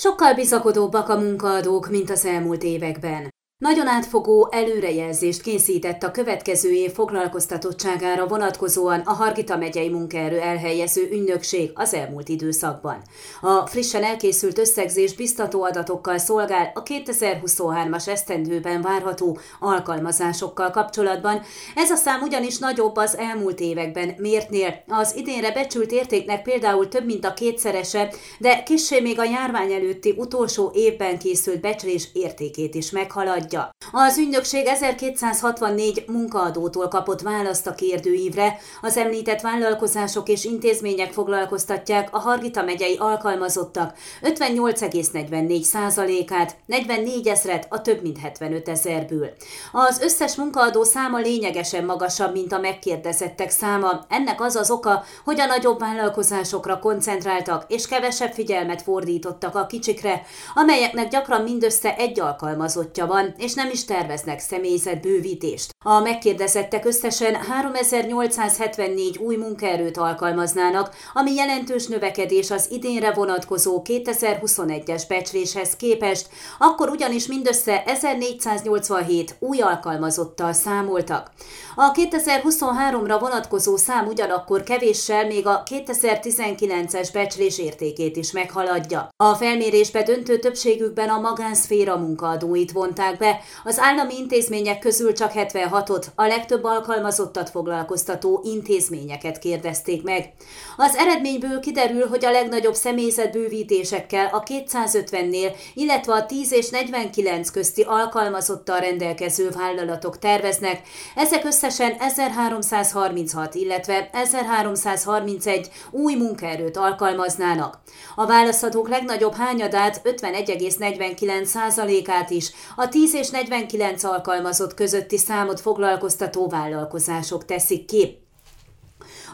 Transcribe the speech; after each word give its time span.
Sokkal 0.00 0.34
bizakodóbbak 0.34 1.08
a 1.08 1.18
munkaadók, 1.18 1.90
mint 1.90 2.10
az 2.10 2.24
elmúlt 2.24 2.62
években. 2.62 3.28
Nagyon 3.60 3.86
átfogó 3.86 4.48
előrejelzést 4.50 5.42
készített 5.42 6.02
a 6.02 6.10
következő 6.10 6.70
év 6.70 6.92
foglalkoztatottságára 6.92 8.26
vonatkozóan 8.26 9.00
a 9.00 9.12
Hargita 9.12 9.56
megyei 9.56 9.88
munkaerő 9.88 10.38
elhelyező 10.38 11.08
ügynökség 11.10 11.70
az 11.74 11.94
elmúlt 11.94 12.28
időszakban. 12.28 13.02
A 13.40 13.66
frissen 13.66 14.02
elkészült 14.04 14.58
összegzés 14.58 15.14
biztató 15.14 15.62
adatokkal 15.62 16.18
szolgál 16.18 16.72
a 16.74 16.82
2023-as 16.82 18.08
esztendőben 18.08 18.82
várható 18.82 19.38
alkalmazásokkal 19.58 20.70
kapcsolatban. 20.70 21.42
Ez 21.74 21.90
a 21.90 21.96
szám 21.96 22.22
ugyanis 22.22 22.58
nagyobb 22.58 22.96
az 22.96 23.16
elmúlt 23.16 23.60
években 23.60 24.14
mértnél. 24.18 24.82
Az 24.88 25.16
idénre 25.16 25.52
becsült 25.52 25.92
értéknek 25.92 26.42
például 26.42 26.88
több 26.88 27.04
mint 27.04 27.24
a 27.24 27.34
kétszerese, 27.34 28.12
de 28.38 28.62
kissé 28.62 29.00
még 29.00 29.18
a 29.18 29.24
járvány 29.24 29.72
előtti 29.72 30.14
utolsó 30.16 30.70
évben 30.74 31.18
készült 31.18 31.60
becslés 31.60 32.08
értékét 32.12 32.74
is 32.74 32.90
meghaladja 32.90 33.49
adja. 33.50 33.70
Az 33.92 34.18
ügynökség 34.18 34.66
1264 34.66 36.04
munkaadótól 36.06 36.88
kapott 36.88 37.20
választ 37.20 37.66
a 37.66 37.74
kérdőívre. 37.74 38.58
Az 38.82 38.96
említett 38.96 39.40
vállalkozások 39.40 40.28
és 40.28 40.44
intézmények 40.44 41.12
foglalkoztatják 41.12 42.08
a 42.12 42.18
Hargita 42.18 42.62
megyei 42.62 42.96
alkalmazottak 42.96 43.94
58,44%-át, 44.22 46.56
44 46.66 47.28
ezret 47.28 47.66
a 47.68 47.82
több 47.82 48.02
mint 48.02 48.18
75 48.18 48.68
ezerből. 48.68 49.30
Az 49.72 50.00
összes 50.00 50.34
munkaadó 50.34 50.82
száma 50.82 51.18
lényegesen 51.18 51.84
magasabb, 51.84 52.32
mint 52.32 52.52
a 52.52 52.58
megkérdezettek 52.58 53.50
száma. 53.50 54.04
Ennek 54.08 54.40
az 54.40 54.56
az 54.56 54.70
oka, 54.70 55.04
hogy 55.24 55.40
a 55.40 55.46
nagyobb 55.46 55.78
vállalkozásokra 55.78 56.78
koncentráltak 56.78 57.64
és 57.68 57.86
kevesebb 57.86 58.32
figyelmet 58.32 58.82
fordítottak 58.82 59.54
a 59.54 59.66
kicsikre, 59.66 60.22
amelyeknek 60.54 61.08
gyakran 61.08 61.42
mindössze 61.42 61.96
egy 61.96 62.20
alkalmazottja 62.20 63.06
van, 63.06 63.34
és 63.40 63.54
nem 63.54 63.70
is 63.70 63.84
terveznek 63.84 64.40
személyzet 64.40 65.00
bővítést. 65.00 65.74
A 65.84 66.00
megkérdezettek 66.00 66.84
összesen 66.84 67.34
3874 67.34 69.18
új 69.18 69.36
munkaerőt 69.36 69.96
alkalmaznának, 69.96 70.94
ami 71.12 71.34
jelentős 71.34 71.86
növekedés 71.86 72.50
az 72.50 72.66
idénre 72.70 73.12
vonatkozó 73.12 73.82
2021-es 73.84 75.02
becsléshez 75.08 75.76
képest, 75.76 76.28
akkor 76.58 76.88
ugyanis 76.88 77.26
mindössze 77.26 77.82
1487 77.86 79.36
új 79.38 79.60
alkalmazottal 79.60 80.52
számoltak. 80.52 81.30
A 81.76 81.92
2023-ra 81.92 83.16
vonatkozó 83.20 83.76
szám 83.76 84.06
ugyanakkor 84.06 84.62
kevéssel 84.62 85.26
még 85.26 85.46
a 85.46 85.62
2019-es 85.70 87.08
becslés 87.12 87.58
értékét 87.58 88.16
is 88.16 88.32
meghaladja. 88.32 89.08
A 89.16 89.34
felmérésbe 89.34 90.02
döntő 90.02 90.38
többségükben 90.38 91.08
a 91.08 91.20
magánszféra 91.20 91.96
munkaadóit 91.96 92.72
vonták 92.72 93.18
be, 93.18 93.29
az 93.64 93.78
állami 93.78 94.16
intézmények 94.16 94.78
közül 94.78 95.12
csak 95.12 95.32
76-ot, 95.34 96.04
a 96.14 96.26
legtöbb 96.26 96.64
alkalmazottat 96.64 97.50
foglalkoztató 97.50 98.40
intézményeket 98.44 99.38
kérdezték 99.38 100.02
meg. 100.02 100.32
Az 100.76 100.96
eredményből 100.96 101.60
kiderül, 101.60 102.08
hogy 102.08 102.24
a 102.24 102.30
legnagyobb 102.30 102.74
személyzetbővítésekkel 102.74 104.28
a 104.32 104.42
250-nél, 104.42 105.56
illetve 105.74 106.12
a 106.12 106.26
10 106.26 106.52
és 106.52 106.68
49 106.68 107.50
közti 107.50 107.82
alkalmazottal 107.82 108.78
rendelkező 108.78 109.50
vállalatok 109.50 110.18
terveznek. 110.18 110.80
Ezek 111.14 111.44
összesen 111.44 111.96
1336, 111.98 113.54
illetve 113.54 114.10
1331 114.12 115.70
új 115.90 116.14
munkaerőt 116.14 116.76
alkalmaznának. 116.76 117.78
A 118.14 118.26
választhatók 118.26 118.88
legnagyobb 118.88 119.34
hányadát 119.34 120.00
51,49%-át 120.04 122.30
is 122.30 122.52
a 122.76 122.88
10 122.88 123.14
és 123.20 123.30
49 123.30 124.04
alkalmazott 124.04 124.74
közötti 124.74 125.16
számot 125.18 125.60
foglalkoztató 125.60 126.48
vállalkozások 126.48 127.44
teszik 127.44 127.84
ki. 127.84 128.18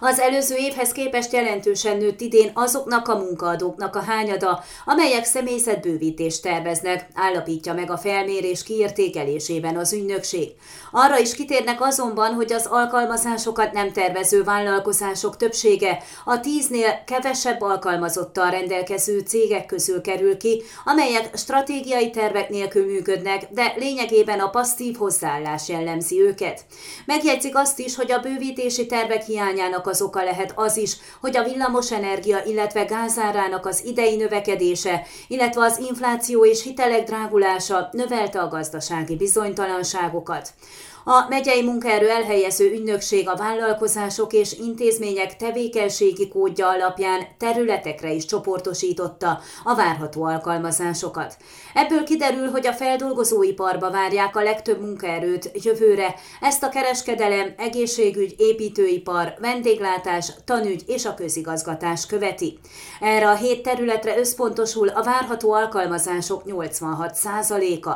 Az 0.01 0.19
előző 0.19 0.55
évhez 0.57 0.93
képest 0.93 1.33
jelentősen 1.33 1.97
nőtt 1.97 2.21
idén 2.21 2.51
azoknak 2.55 3.09
a 3.09 3.19
munkaadóknak 3.19 3.97
a 3.97 4.03
hányada, 4.03 4.65
amelyek 4.85 5.25
személyzetbővítést 5.25 6.43
terveznek, 6.43 7.09
állapítja 7.15 7.75
meg 7.75 7.91
a 7.91 7.97
felmérés 7.97 8.63
kiértékelésében 8.63 9.77
az 9.77 9.93
ügynökség. 9.93 10.49
Arra 10.91 11.19
is 11.19 11.35
kitérnek 11.35 11.81
azonban, 11.81 12.35
hogy 12.35 12.53
az 12.53 12.67
alkalmazásokat 12.67 13.73
nem 13.73 13.93
tervező 13.93 14.43
vállalkozások 14.43 15.37
többsége 15.37 16.03
a 16.25 16.41
tíznél 16.41 17.05
kevesebb 17.07 17.61
alkalmazottal 17.61 18.51
rendelkező 18.51 19.19
cégek 19.19 19.67
közül 19.67 20.01
kerül 20.01 20.37
ki, 20.37 20.63
amelyek 20.85 21.37
stratégiai 21.37 22.11
tervek 22.11 22.49
nélkül 22.49 22.85
működnek, 22.85 23.49
de 23.51 23.75
lényegében 23.77 24.41
a 24.41 24.51
passzív 24.51 24.97
hozzáállás 24.97 25.69
jellemzi 25.69 26.21
őket. 26.21 26.65
Megjegyzik 27.07 27.57
azt 27.57 27.79
is, 27.79 27.97
hogy 27.97 28.13
a 28.13 28.19
bővítési 28.19 28.87
tervek 28.87 29.29
hiányának 29.57 29.87
az 29.87 30.03
oka 30.03 30.25
lehet 30.25 30.53
az 30.55 30.77
is, 30.77 30.97
hogy 31.21 31.37
a 31.37 31.45
villamosenergia, 31.45 32.45
illetve 32.45 32.85
gázárának 32.85 33.67
az 33.67 33.85
idei 33.85 34.17
növekedése, 34.17 35.03
illetve 35.29 35.61
az 35.61 35.79
infláció 35.79 36.45
és 36.45 36.63
hitelek 36.63 37.07
drágulása 37.07 37.89
növelte 37.93 38.41
a 38.41 38.49
gazdasági 38.49 39.17
bizonytalanságokat. 39.17 40.49
A 41.09 41.27
megyei 41.29 41.63
munkaerő 41.63 42.09
elhelyező 42.09 42.73
ügynökség 42.73 43.29
a 43.29 43.37
vállalkozások 43.37 44.33
és 44.33 44.53
intézmények 44.53 45.37
tevékenységi 45.37 46.29
kódja 46.29 46.69
alapján 46.69 47.27
területekre 47.39 48.13
is 48.13 48.25
csoportosította 48.25 49.41
a 49.65 49.75
várható 49.75 50.25
alkalmazásokat. 50.25 51.37
Ebből 51.75 52.05
kiderül, 52.05 52.51
hogy 52.51 52.67
a 52.67 52.73
feldolgozóiparba 52.73 53.91
várják 53.91 54.37
a 54.37 54.43
legtöbb 54.43 54.81
munkaerőt 54.81 55.51
jövőre. 55.65 56.15
Ezt 56.41 56.63
a 56.63 56.69
kereskedelem, 56.69 57.55
egészségügy, 57.57 58.35
építőipar, 58.39 59.35
vendéglátás, 59.41 60.33
tanügy 60.45 60.83
és 60.87 61.05
a 61.05 61.15
közigazgatás 61.15 62.07
követi. 62.07 62.59
Erre 63.01 63.29
a 63.29 63.35
hét 63.35 63.63
területre 63.63 64.19
összpontosul 64.19 64.89
a 64.89 65.03
várható 65.03 65.53
alkalmazások 65.53 66.43
86%-a. 66.47 67.91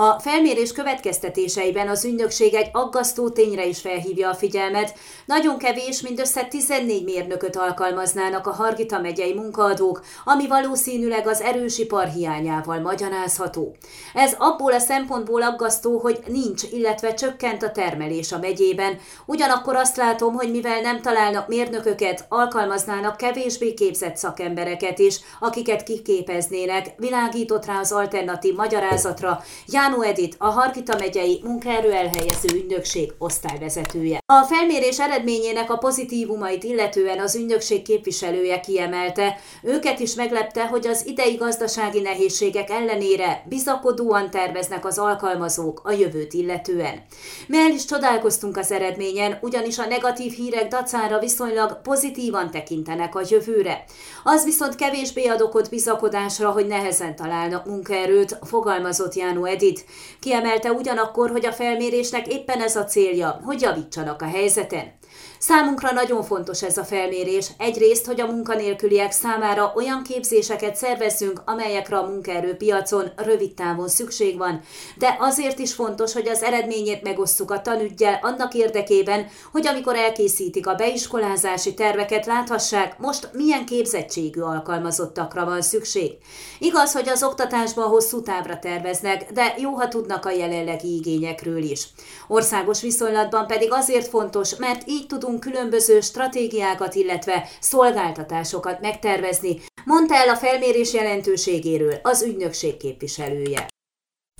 A 0.00 0.20
felmérés 0.20 0.72
következtetéseiben 0.72 1.88
az 1.88 2.04
ügynökség 2.04 2.43
egy 2.52 2.70
aggasztó 2.72 3.28
tényre 3.28 3.66
is 3.66 3.80
felhívja 3.80 4.28
a 4.28 4.34
figyelmet. 4.34 4.94
Nagyon 5.26 5.58
kevés, 5.58 6.00
mindössze 6.00 6.44
14 6.44 7.04
mérnököt 7.04 7.56
alkalmaznának 7.56 8.46
a 8.46 8.52
Hargita 8.52 9.00
megyei 9.00 9.34
munkaadók, 9.34 10.04
ami 10.24 10.46
valószínűleg 10.46 11.26
az 11.26 11.40
erős 11.40 11.78
ipar 11.78 12.06
hiányával 12.08 12.80
magyarázható. 12.80 13.76
Ez 14.14 14.34
abból 14.38 14.72
a 14.72 14.78
szempontból 14.78 15.42
aggasztó, 15.42 15.98
hogy 15.98 16.18
nincs, 16.26 16.62
illetve 16.72 17.14
csökkent 17.14 17.62
a 17.62 17.70
termelés 17.70 18.32
a 18.32 18.38
megyében. 18.38 18.98
Ugyanakkor 19.26 19.76
azt 19.76 19.96
látom, 19.96 20.34
hogy 20.34 20.50
mivel 20.50 20.80
nem 20.80 21.00
találnak 21.00 21.48
mérnököket, 21.48 22.26
alkalmaznának 22.28 23.16
kevésbé 23.16 23.74
képzett 23.74 24.16
szakembereket 24.16 24.98
is, 24.98 25.20
akiket 25.40 25.82
kiképeznének, 25.82 26.94
világított 26.96 27.66
rá 27.66 27.78
az 27.78 27.92
alternatív 27.92 28.54
magyarázatra 28.54 29.42
Jánó 29.66 30.02
Edit, 30.02 30.36
a 30.38 30.46
Harkita 30.46 30.96
megyei 30.98 31.40
munkaerő 31.44 31.92
elhelyező 32.34 32.56
ügynökség 32.56 33.12
osztályvezetője. 33.18 34.18
A 34.26 34.42
felmérés 34.42 35.00
eredményének 35.00 35.70
a 35.70 35.76
pozitívumait 35.76 36.64
illetően 36.64 37.18
az 37.18 37.36
ügynökség 37.36 37.82
képviselője 37.82 38.60
kiemelte, 38.60 39.36
őket 39.62 40.00
is 40.00 40.14
meglepte, 40.14 40.66
hogy 40.66 40.86
az 40.86 41.06
idei 41.06 41.34
gazdasági 41.34 42.00
nehézségek 42.00 42.70
ellenére 42.70 43.44
bizakodóan 43.48 44.30
terveznek 44.30 44.84
az 44.84 44.98
alkalmazók 44.98 45.80
a 45.84 45.92
jövőt 45.92 46.32
illetően. 46.32 47.02
Mi 47.46 47.58
el 47.58 47.70
is 47.70 47.84
csodálkoztunk 47.84 48.56
az 48.56 48.72
eredményen, 48.72 49.38
ugyanis 49.40 49.78
a 49.78 49.86
negatív 49.86 50.32
hírek 50.32 50.68
dacára 50.68 51.18
viszonylag 51.18 51.80
pozitívan 51.82 52.50
tekintenek 52.50 53.14
a 53.14 53.22
jövőre. 53.28 53.84
Az 54.24 54.44
viszont 54.44 54.74
kevésbé 54.74 55.26
ad 55.26 55.40
okot 55.40 55.70
bizakodásra, 55.70 56.50
hogy 56.50 56.66
nehezen 56.66 57.16
találnak 57.16 57.66
munkaerőt, 57.66 58.38
fogalmazott 58.42 59.14
Jánó 59.14 59.44
Edit. 59.44 59.84
Kiemelte 60.20 60.72
ugyanakkor, 60.72 61.30
hogy 61.30 61.46
a 61.46 61.52
felmérésnek 61.52 62.23
éppen 62.28 62.60
ez 62.60 62.76
a 62.76 62.84
célja, 62.84 63.40
hogy 63.44 63.60
javítsanak 63.60 64.22
a 64.22 64.26
helyzeten. 64.26 64.92
Számunkra 65.38 65.92
nagyon 65.92 66.22
fontos 66.22 66.62
ez 66.62 66.76
a 66.76 66.84
felmérés. 66.84 67.50
Egyrészt, 67.58 68.06
hogy 68.06 68.20
a 68.20 68.26
munkanélküliek 68.26 69.12
számára 69.12 69.72
olyan 69.76 70.02
képzéseket 70.02 70.76
szervezzünk, 70.76 71.42
amelyekre 71.44 71.96
a 71.96 72.06
munkaerőpiacon 72.06 73.12
rövid 73.16 73.54
távon 73.54 73.88
szükség 73.88 74.38
van, 74.38 74.60
de 74.96 75.16
azért 75.20 75.58
is 75.58 75.74
fontos, 75.74 76.12
hogy 76.12 76.28
az 76.28 76.42
eredményét 76.42 77.02
megosszuk 77.02 77.50
a 77.50 77.60
tanügyel 77.60 78.18
annak 78.22 78.54
érdekében, 78.54 79.26
hogy 79.52 79.66
amikor 79.66 79.96
elkészítik 79.96 80.66
a 80.66 80.74
beiskolázási 80.74 81.74
terveket, 81.74 82.26
láthassák, 82.26 82.98
most 82.98 83.30
milyen 83.32 83.66
képzettségű 83.66 84.40
alkalmazottakra 84.40 85.44
van 85.44 85.62
szükség. 85.62 86.12
Igaz, 86.58 86.92
hogy 86.92 87.08
az 87.08 87.22
oktatásban 87.22 87.88
hosszú 87.88 88.22
távra 88.22 88.58
terveznek, 88.58 89.32
de 89.32 89.54
jó, 89.58 89.70
ha 89.70 89.88
tudnak 89.88 90.26
a 90.26 90.30
jelenlegi 90.30 90.94
igényekről 90.94 91.62
is. 91.62 91.88
Országos 92.28 92.80
viszonylatban 92.80 93.46
pedig 93.46 93.72
azért 93.72 94.08
fontos, 94.08 94.56
mert 94.56 94.88
így 94.88 95.03
tudunk 95.06 95.34
fogunk 95.34 95.54
különböző 95.54 96.00
stratégiákat, 96.00 96.94
illetve 96.94 97.48
szolgáltatásokat 97.60 98.80
megtervezni, 98.80 99.60
mondta 99.84 100.14
el 100.14 100.28
a 100.28 100.36
felmérés 100.36 100.92
jelentőségéről 100.92 101.98
az 102.02 102.22
ügynökség 102.22 102.76
képviselője. 102.76 103.66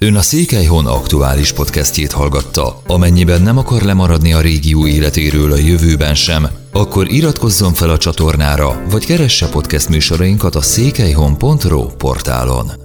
Ön 0.01 0.15
a 0.15 0.23
Székelyhon 0.23 0.87
aktuális 0.87 1.53
podcastjét 1.53 2.13
hallgatta. 2.13 2.83
Amennyiben 2.87 3.43
nem 3.43 3.59
akar 3.59 3.83
lemaradni 3.83 4.33
a 4.33 4.41
régió 4.41 4.87
életéről 4.87 5.53
a 5.53 5.57
jövőben 5.57 6.15
sem, 6.15 6.47
akkor 6.73 7.11
iratkozzon 7.11 7.75
fel 7.75 7.91
a 7.91 7.99
csatornára, 7.99 8.83
vagy 8.91 9.07
keresse 9.07 9.49
podcast 9.49 9.89
műsorainkat 9.89 10.55
a 10.55 10.61
székelyhon.pro 10.61 11.87
portálon. 11.87 12.84